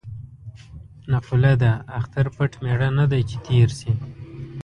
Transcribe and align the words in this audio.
نقوله 1.11 1.53
ده: 1.61 1.71
اختر 1.97 2.25
پټ 2.35 2.51
مېړه 2.63 2.89
نه 2.97 3.05
دی 3.11 3.21
چې 3.29 3.35
تېر 3.47 3.69
شي. 3.79 3.91